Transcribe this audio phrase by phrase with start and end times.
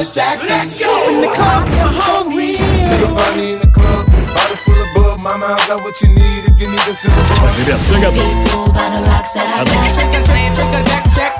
[0.00, 0.48] Miss Jackson.
[0.48, 1.10] Let's go.
[1.10, 2.56] In the club, you're homies.
[2.56, 4.06] Nigga, find me in the club.
[4.32, 5.20] Bottle full of bub.
[5.20, 7.90] Mama, I got what you need if you need to feel the buzz.
[7.92, 8.00] Maybe
[8.72, 9.92] by the rocks that I got.
[11.16, 11.36] Check.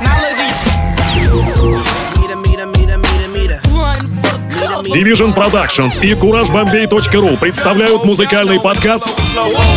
[4.92, 9.08] Division Productions и CourageBombay.ru представляют музыкальный подкаст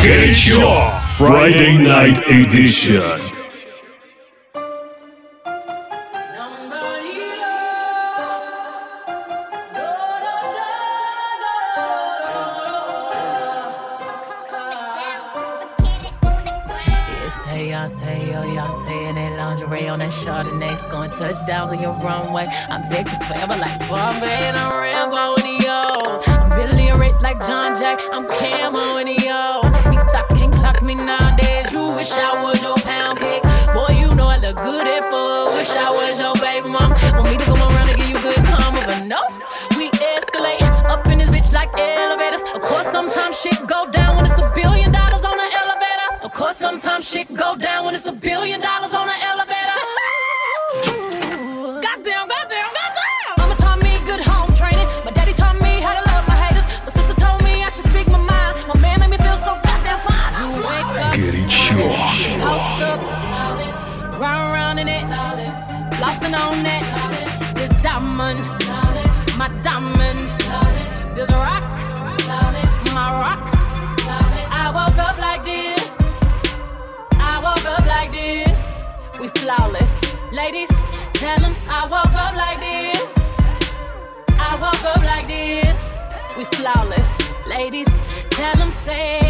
[0.04, 3.33] «Горячо» Friday Night Edition.
[21.34, 22.48] Touchdowns on your runway.
[22.70, 25.82] I'm Texas forever like Bombay and I'm Rambo and yo.
[26.28, 28.00] I'm Billy Rich like John Jack.
[28.12, 29.62] I'm Camo and yo.
[29.90, 31.72] These thoughts can't clock me nowadays.
[31.74, 33.42] You wish I was your pound cake.
[33.74, 35.50] Boy, you know I look good at four.
[35.58, 36.92] Wish I was your baby mom.
[37.18, 39.22] Want me to come around and give you good karma, but no.
[39.78, 42.44] We escalate up in this bitch like elevators.
[42.54, 46.26] Of course, sometimes shit go down when it's a billion dollars on the elevator.
[46.26, 47.83] Of course, sometimes shit go down
[79.24, 80.02] We flawless.
[80.34, 80.68] Ladies,
[81.14, 83.14] tell them I woke up like this.
[84.38, 85.80] I woke up like this.
[86.38, 87.10] We flawless.
[87.48, 87.88] Ladies,
[88.32, 89.23] tell them say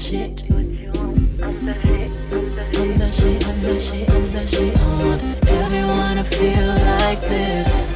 [0.00, 0.42] shit.
[0.50, 1.74] I'm the
[3.12, 6.66] shit, I'm the shit, I'm the shit, I want everyone to feel
[6.96, 7.88] like this.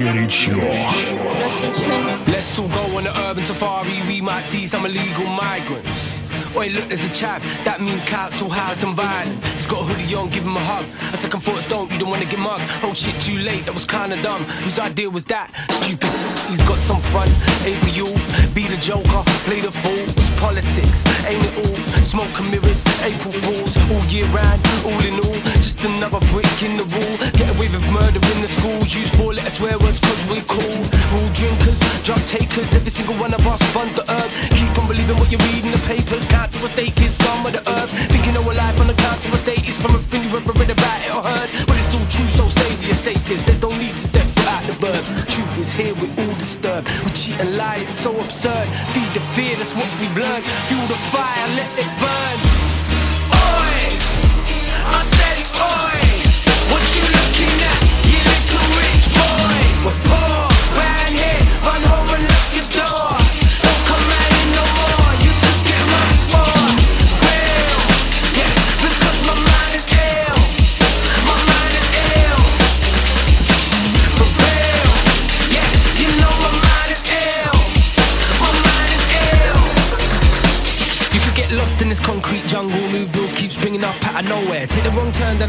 [0.00, 0.60] Get it, y'all.
[2.26, 6.18] Let's all go on the urban safari might see some illegal migrants.
[6.54, 7.42] Wait, look, there's a chap.
[7.64, 9.44] That means council housed and violent.
[9.54, 10.84] He's got a hoodie on, give him a hug.
[11.12, 12.64] A second thoughts don't, you don't wanna get mugged.
[12.82, 14.42] Oh shit, too late, that was kinda dumb.
[14.64, 15.54] Whose idea was that?
[15.82, 16.10] Stupid.
[16.50, 17.28] He's got some fun,
[17.64, 18.18] we all?
[18.54, 20.29] Be the joker, play the fool.
[20.40, 21.76] Politics, ain't it all?
[22.00, 24.58] Smoke and mirrors, April Fools, all year round,
[24.88, 25.38] all in all.
[25.60, 27.14] Just another brick in the wall.
[27.36, 28.96] Get away with murder in the schools.
[28.96, 30.80] Use four letter swear words cause we cool.
[31.12, 34.30] Rule drinkers, drug takers, every single one of us runs the herb.
[34.56, 36.26] Keep on believing what you read in the papers.
[36.26, 37.92] Count to a stake is gone with the earth.
[38.08, 40.52] Thinking our life on the count to a state is from a thing you ever
[40.56, 41.48] read about it or heard.
[41.68, 43.46] But it's all true, so stay with your safest.
[43.46, 45.04] There's no need to step out the bird.
[45.28, 46.88] Truth is here, we're all disturbed.
[47.04, 48.66] We cheat and lie, it's so absurd.
[48.92, 49.19] Feed the
[49.60, 50.42] that's what we've learned.
[50.68, 52.69] Fuel the fire, let it burn.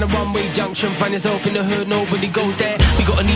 [0.03, 0.91] A one-way junction.
[0.93, 2.77] Find yourself in the hood, nobody goes there.
[2.97, 3.29] We got an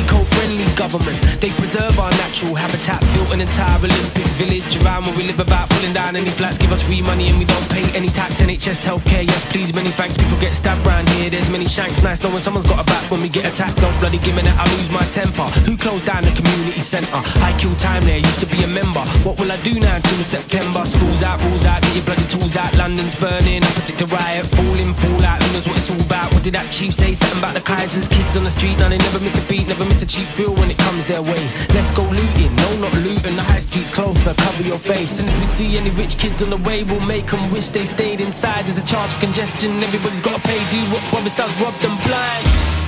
[0.76, 1.18] government.
[1.42, 3.02] They preserve our natural habitat.
[3.14, 6.58] Built an entire Olympic village around where we live about pulling down any flats.
[6.58, 8.40] Give us free money and we don't pay any tax.
[8.42, 10.18] NHS healthcare, yes please, many thanks.
[10.18, 11.30] People get stabbed round here.
[11.30, 12.04] There's many shanks.
[12.04, 13.82] Nice knowing someone's got a back when we get attacked.
[13.82, 15.48] Don't bloody give me that, I lose my temper.
[15.68, 17.22] Who closed down the community centre?
[17.44, 18.20] I kill time there.
[18.20, 19.04] Used to be a member.
[19.28, 20.86] What will I do now until September?
[20.86, 22.72] Schools out, rules out, get your bloody tools out.
[22.78, 23.64] London's burning.
[23.64, 25.42] I predict a riot, falling, fall out.
[25.44, 26.34] Who knows what it's all about?
[26.34, 28.10] What did that chief say something about the Kaisers?
[28.10, 30.56] Kids on the street, now they never miss a beat, never miss a cheap feel
[30.56, 31.42] when it comes their way.
[31.74, 33.36] Let's go looting, no, not looting.
[33.36, 35.20] The high street's closer, cover your face.
[35.20, 37.86] And if we see any rich kids on the way, we'll make them wish they
[37.86, 38.66] stayed inside.
[38.66, 40.60] There's a charge for congestion, everybody's gotta pay.
[40.70, 42.85] Do what Boris does, rob them blind.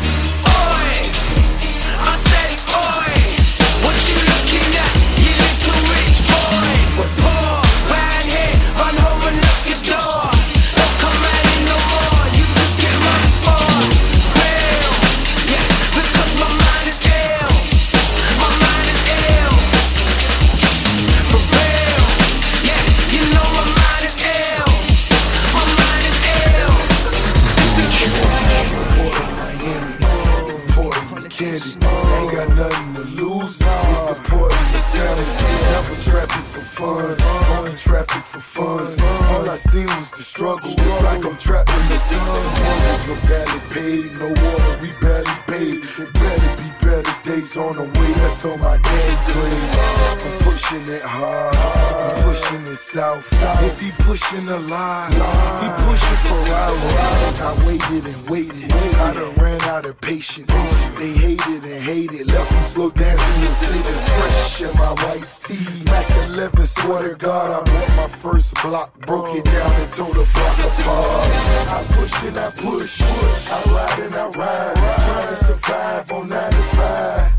[69.57, 71.27] Down and tore the block apart.
[71.75, 73.01] I push and I push.
[73.01, 74.75] I ride and I ride.
[74.75, 77.37] Trying to survive on 9 to 5.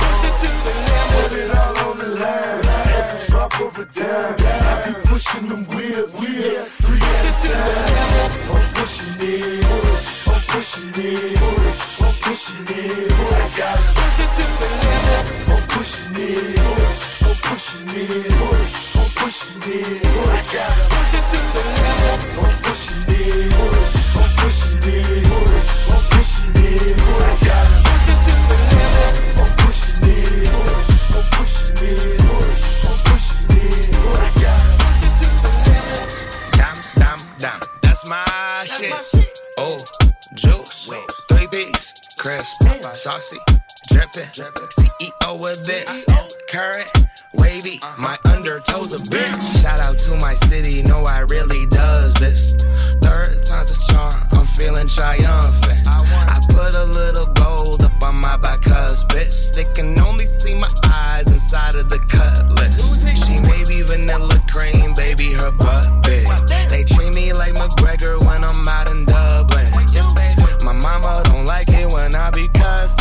[1.14, 2.62] Put it all on the line.
[3.10, 4.36] The drop of a dime.
[4.70, 6.12] I be pushing them wheels.
[6.20, 8.30] wheels three at a time.
[8.54, 9.64] I'm pushing it.
[9.70, 10.28] Push.
[10.28, 11.36] I'm pushing it.
[11.42, 12.02] Push.
[12.02, 13.12] I'm pushing it.
[13.12, 13.98] I got it.
[15.48, 16.56] I'm pushing it.
[16.58, 17.22] Push.
[17.22, 18.34] I'm pushing it.
[18.40, 18.96] Push.
[18.96, 20.06] I'm pushing it.
[20.06, 21.22] I got to push it.
[22.42, 23.52] I'm pushing it.
[23.54, 23.94] Push.
[24.18, 25.24] I'm pushing it.
[25.30, 25.70] Push.
[25.94, 26.98] I'm pushing it.
[26.98, 27.86] I got it.
[29.38, 30.50] I'm pushing it.
[30.50, 31.14] Push.
[31.14, 32.27] I'm pushing it.
[42.28, 42.62] Crisp.
[42.92, 43.38] Saucy.
[43.90, 44.28] Drippin'.
[44.28, 46.04] CEO with this.
[46.50, 46.84] Current.
[47.32, 47.80] Wavy.
[47.96, 49.62] My undertoes a bitch.
[49.62, 50.82] Shout out to my city.
[50.82, 52.54] Know I really does this.
[53.00, 54.28] Third time's a charm.
[54.32, 55.80] I'm feeling triumphant.
[55.86, 59.54] I put a little gold up on my back, bicuspid.
[59.54, 62.76] They can only see my eyes inside of the cutlass.
[63.24, 66.26] She may be vanilla cream, baby, her butt big.
[66.68, 68.87] They treat me like McGregor when I'm out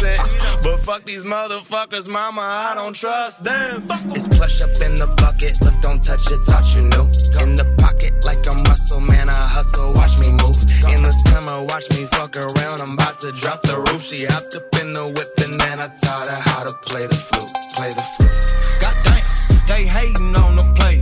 [0.01, 0.61] be cussing.
[0.61, 3.83] But fuck these motherfuckers, mama, I don't trust them.
[4.11, 5.61] It's plush up in the bucket.
[5.61, 7.07] Look, don't touch it, thought you knew.
[7.41, 10.57] In the pocket, like a muscle, man, I hustle, watch me move.
[10.93, 12.81] In the summer, watch me fuck around.
[12.81, 14.03] I'm about to drop the roof.
[14.03, 17.15] She hopped up in the whip, and then I taught her how to play the
[17.15, 17.51] flute.
[17.75, 18.31] Play the flute.
[18.81, 19.23] Goddamn,
[19.67, 21.01] they hating on the player.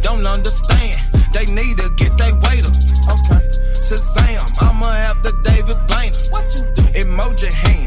[0.00, 1.00] Don't understand.
[1.32, 2.74] They need to get their weight up.
[3.10, 3.42] Okay.
[3.82, 6.14] Shazam, I'ma have the David Blaine.
[6.30, 6.82] What you do?
[6.94, 7.83] Emoji hands.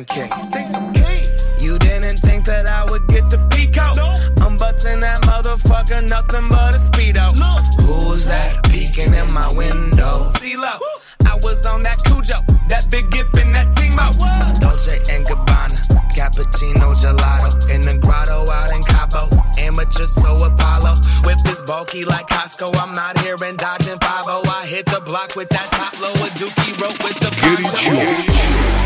[0.00, 0.30] I'm king.
[0.50, 1.28] Think I'm king.
[1.58, 3.98] You didn't think that I would get the peak out.
[4.40, 7.36] I'm butting that motherfucker, nothing but a speedo.
[7.84, 10.24] Who's that peeking in my window?
[10.40, 10.80] CeeLo.
[11.28, 12.40] I was on that Cujo,
[12.70, 14.16] that big gip in that team out.
[14.58, 15.76] Dolce and Gabbana,
[16.16, 19.28] cappuccino gelato in the grotto out in Cabo.
[19.58, 20.96] Amateur so Apollo,
[21.28, 22.72] whip is bulky like Costco.
[22.80, 26.28] I'm not here and dodging 5 I hit the block with that top low, a
[26.40, 28.80] dookie rope with the poncho.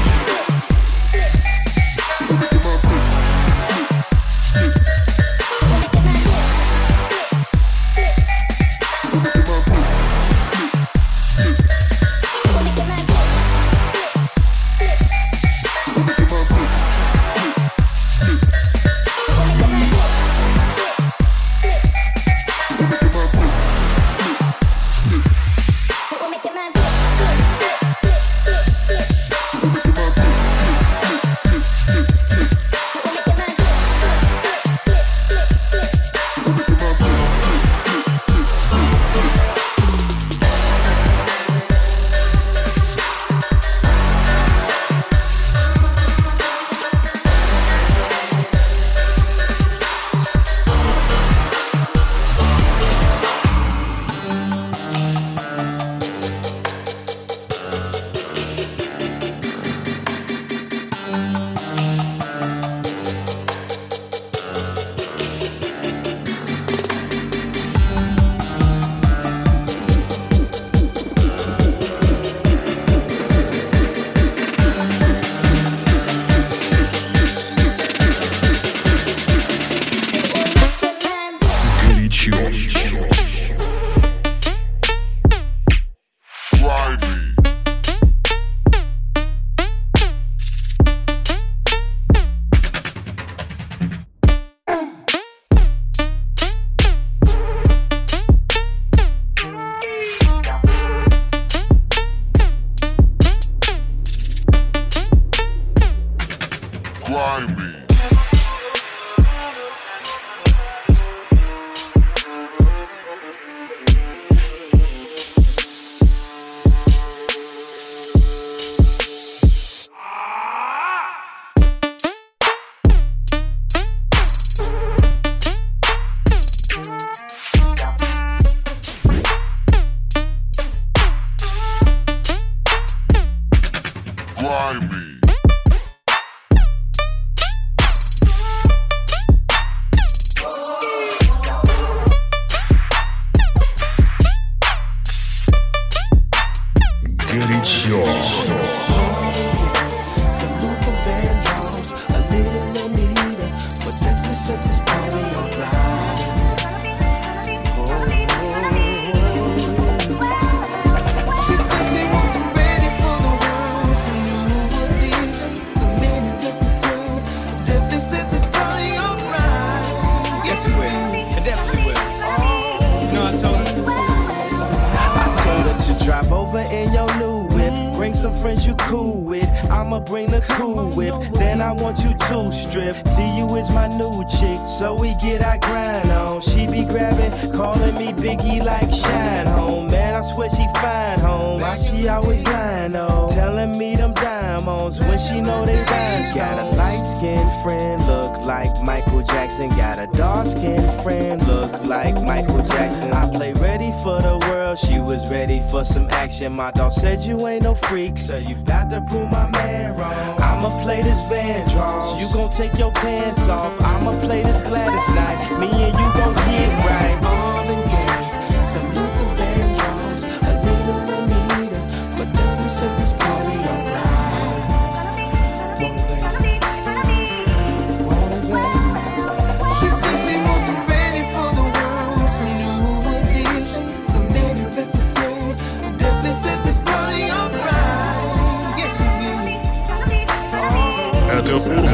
[182.64, 182.96] Strip.
[183.16, 184.58] See you is my new chick.
[184.78, 186.40] So we get our grind on.
[186.40, 189.86] She be grabbing, calling me Biggie like Shine Home.
[189.88, 191.60] Man, I swear she fine home.
[191.60, 193.28] Why she always lying on?
[193.30, 196.24] Telling me them diamonds when she know they rhyme.
[196.28, 199.13] She got a light skinned friend, look like Michael
[199.54, 199.78] Jackson.
[199.78, 203.12] Got a dark skinned friend, look like Michael Jackson.
[203.12, 204.78] I play ready for the world.
[204.78, 206.52] She was ready for some action.
[206.52, 210.40] My dog said you ain't no freak, so you got to prove my man wrong.
[210.40, 212.20] I'ma play this Van Vandross.
[212.20, 213.80] You gon' take your pants off.
[213.80, 215.60] I'ma play this Gladys Knight.
[215.60, 217.18] Me and you gon' get right.
[217.22, 219.03] Marvin Gaye, some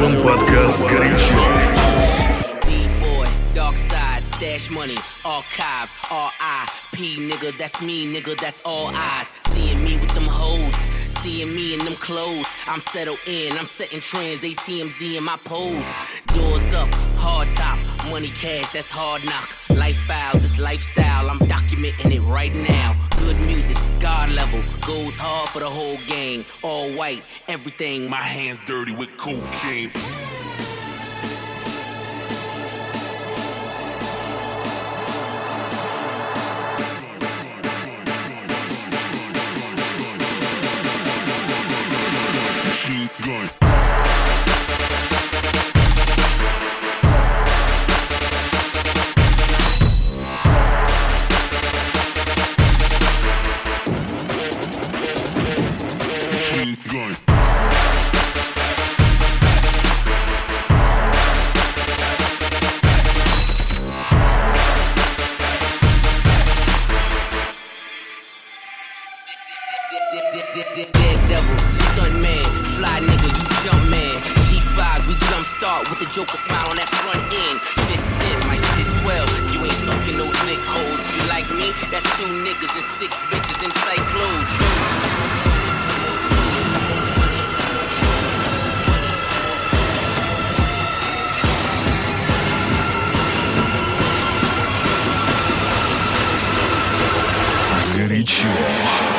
[0.00, 1.44] Урбан Подкаст Горячо.
[2.66, 7.28] D-boy, dark side, stash money, archive, R.I.P.
[7.28, 9.34] Nigga, that's me, nigga, that's all eyes.
[9.50, 10.74] Seeing me with them hoes,
[11.20, 12.48] seeing me in them clothes.
[12.66, 15.84] I'm settled in, I'm setting trends, they TMZ in my pose.
[16.28, 17.78] Doors up, hard top,
[18.10, 19.59] money cash, that's hard knock.
[19.81, 22.95] Lifestyle, this lifestyle, I'm documenting it right now.
[23.17, 26.45] Good music, God level, goes hard for the whole gang.
[26.61, 29.89] All white, everything, my hands dirty with cocaine.
[72.20, 72.44] man,
[72.76, 74.16] fly nigga, you jump man.
[74.48, 77.60] G5s, we jump start with the Joker smile on that front end.
[77.88, 79.54] Fist 10, might sit 12.
[79.54, 81.00] You ain't talking no thick hoes.
[81.00, 84.50] If you like me, that's two niggas and six bitches in tight clothes.
[97.96, 98.48] Горячо.
[98.48, 99.09] Горячо.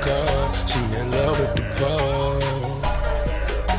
[0.00, 0.54] Cold.
[0.68, 2.40] She in love with the pole.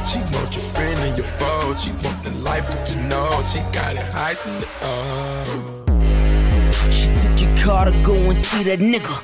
[0.09, 1.75] She want your friend and your foe.
[1.75, 3.29] She want the life that you know.
[3.51, 5.83] She got it heights in the oh.
[6.91, 9.15] She took your car to go and see that nigga.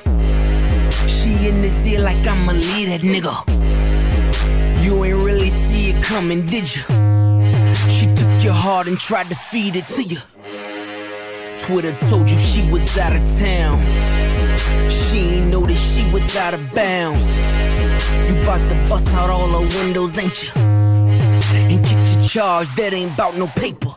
[1.08, 3.34] She in this ear like I'ma leave that nigga.
[4.84, 6.82] You ain't really see it coming, did you?
[7.90, 10.18] She took your heart and tried to feed it to you.
[11.66, 13.82] Twitter told you she was out of town.
[14.88, 17.26] She ain't know that she was out of bounds.
[18.28, 20.50] You bout to bust out all her windows, ain't you?
[20.54, 23.90] And get your charge, that ain't about no paper.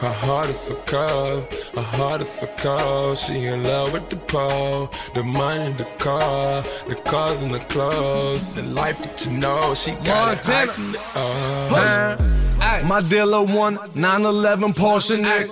[0.00, 3.16] Her heart is so cold, her heart is so cold.
[3.16, 8.56] She in love with the pole, the money, the car, the cars and the clothes,
[8.56, 9.74] the life that you know.
[9.74, 10.54] She got it Montana.
[10.54, 12.40] heights in the oh.
[12.84, 15.48] My dealer won 911 Porsche Nick.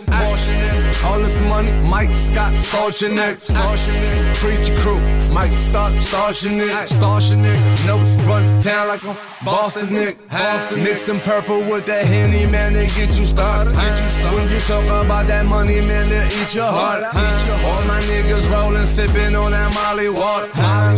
[1.04, 3.38] All this money, Mike Scott, Starship Nick.
[4.34, 5.00] Preacher crew,
[5.32, 6.88] Mike Scott, Starship Nick.
[6.88, 7.58] Starship Nick.
[7.86, 7.96] No,
[8.28, 10.28] run town like I'm Boston Nick.
[10.28, 13.74] Boston Mixing purple with that Henny, man, they get you started.
[13.74, 17.04] When you talk about that money, man, they eat your heart.
[17.04, 20.46] All my niggas rolling, sipping on that Molly water.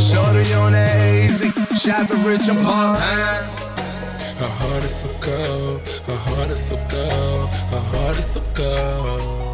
[0.00, 1.40] Shorty on that AZ,
[1.80, 2.98] shot the rich and pump.
[2.98, 9.49] Her heart is so cold, her heart is so cold, her heart is so cold.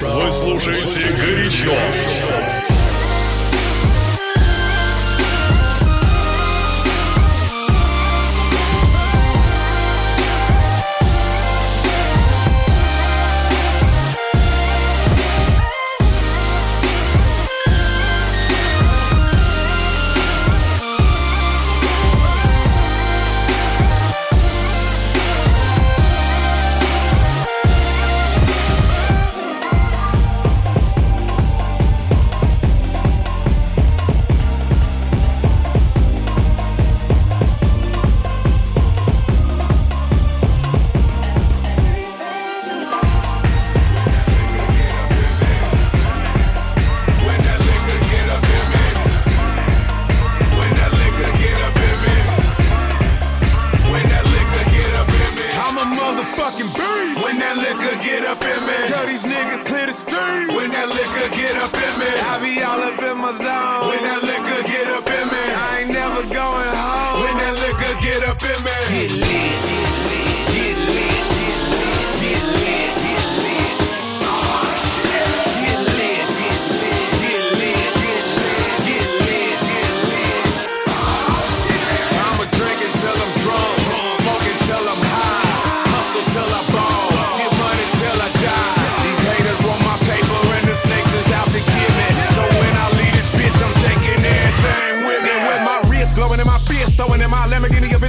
[0.00, 1.74] Вы слушаете «Горячо».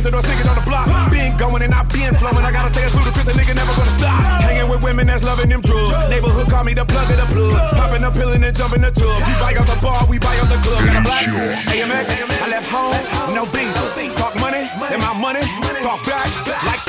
[0.07, 0.87] Lamborghini Aventador singing on the block.
[1.11, 2.45] Been going and I been flowing.
[2.45, 4.21] I gotta stay as ludicrous, a nigga never gonna stop.
[4.42, 5.90] Hanging with women that's loving them drugs.
[6.09, 7.77] Neighborhood call me the plug of the plug.
[7.77, 9.19] Popping the pill and then jumping the tub.
[9.19, 10.85] You buy out the bar, we buy out the club.
[10.87, 11.27] Got a black
[11.75, 12.07] AMX,
[12.42, 12.95] I left home,
[13.35, 13.75] no beans.
[14.16, 15.42] Talk money, then my money.
[15.83, 16.83] Talk back like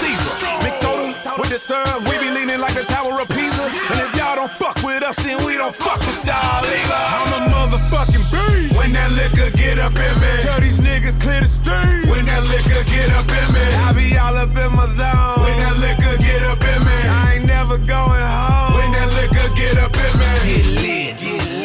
[1.38, 1.88] with the syrup.
[2.06, 3.66] We be leaning like the Tower of Pisa.
[3.90, 7.02] And if y'all don't fuck with us, then we don't fuck with y'all either.
[7.18, 8.78] I'm a motherfucking beast.
[8.78, 12.06] When that liquor get up in me, tell these niggas clear the street.
[12.12, 15.42] When that liquor get up in me, I be all up in my zone.
[15.42, 18.78] When that liquor get up in me, I ain't never going home.
[18.78, 21.57] When that liquor get up in me, get lit, get lit,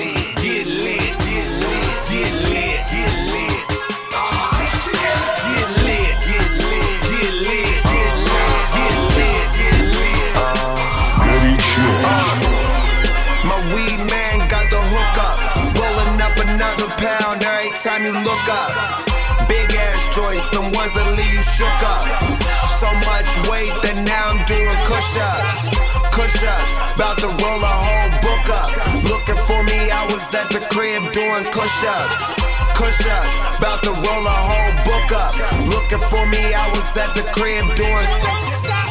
[20.42, 22.05] joints, the ones that leave you shook up.
[22.81, 25.70] So much weight that now I'm doing push ups.
[26.12, 28.70] Push ups, about to roll a whole book up.
[29.09, 32.20] Looking for me, I was at the crib doing push ups.
[32.74, 35.35] Push ups, about to roll a whole book up.
[35.68, 38.81] Looking for me, I was at the crib doing.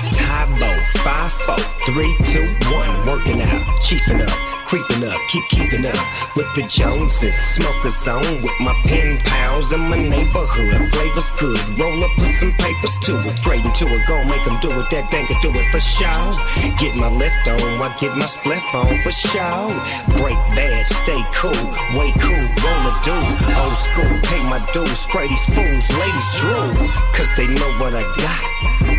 [0.61, 3.07] Tybo, 5 4, 3, 2, 1.
[3.07, 4.29] Working out, chiefing up,
[4.65, 5.97] creeping up, keep keeping up
[6.35, 7.35] with the Joneses.
[7.35, 10.93] Smoke a zone with my pen pals in my neighborhood.
[10.93, 13.37] Flavors good, roll up, put some papers to it.
[13.37, 14.89] Straight into it, gon' make them do it.
[14.91, 16.29] That dang can do it for sure.
[16.77, 19.73] Get my lift on, I get my spliff on for sure.
[20.21, 21.65] Break bad, stay cool,
[21.97, 23.17] way cool, roll a do.
[23.57, 26.69] Old school, pay my dues, spray these fools, ladies drool.
[27.17, 28.41] Cause they know what I got.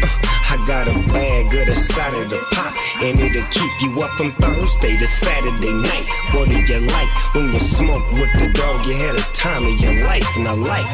[0.03, 0.22] Uh,
[0.53, 4.11] I got a bag of the side of the pop, and it'll keep you up
[4.19, 6.05] from Thursday to Saturday night.
[6.37, 8.85] What do you like when you smoke with the dog?
[8.85, 10.85] You had a time of your life, and I like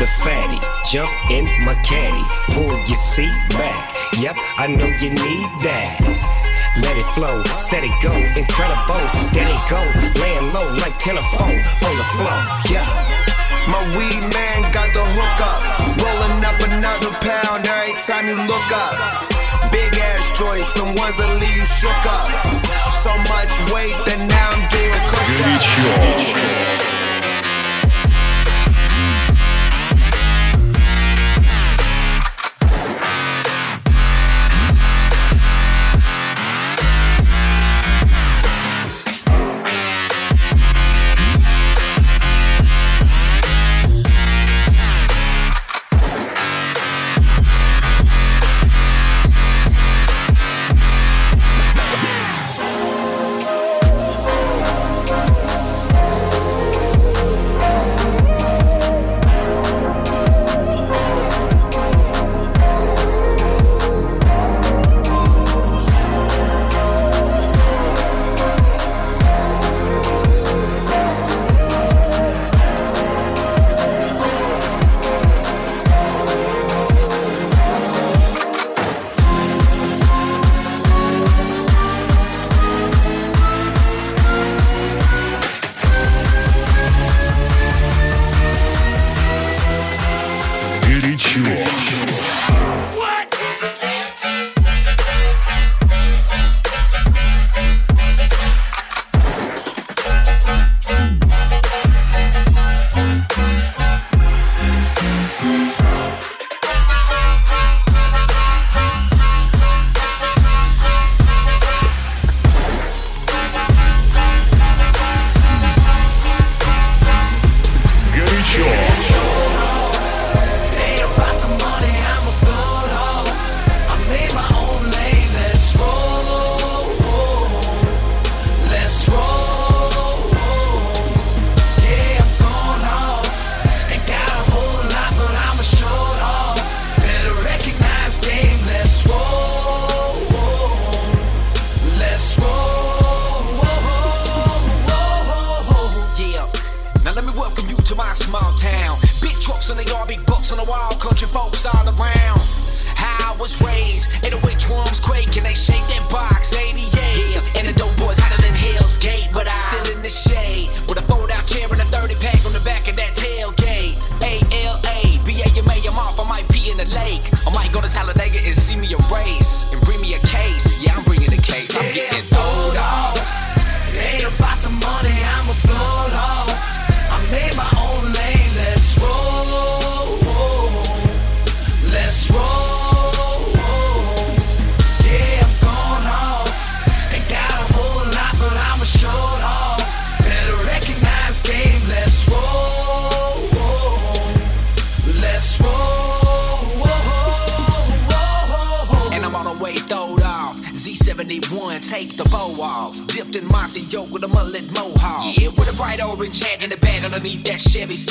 [0.00, 0.58] the fatty.
[0.90, 2.26] Jump in my caddy,
[2.58, 3.94] pull your seat back.
[4.18, 6.02] Yep, I know you need that.
[6.82, 8.98] Let it flow, set it go, incredible.
[9.30, 9.78] There it go,
[10.18, 12.38] laying low like 10 or 4 on the floor.
[12.66, 13.31] Yeah.
[13.68, 15.60] My weed man got the hook up.
[16.02, 18.94] Rolling up another pound every time you look up.
[19.70, 22.28] Big ass joints, the ones that leave you shook up.
[22.90, 24.72] So much weight that now I'm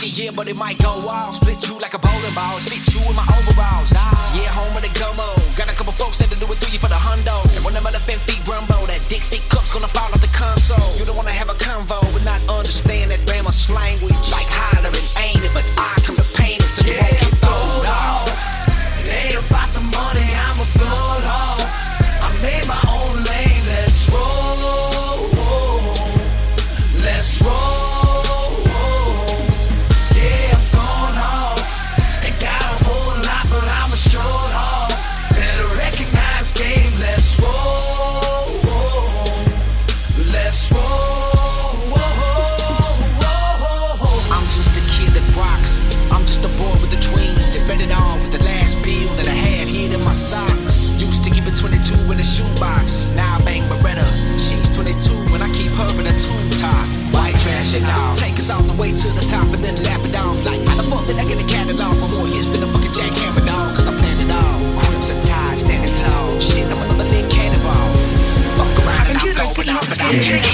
[0.02, 0.50] being cooked
[1.10, 2.91] up.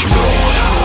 [0.05, 0.76] Let's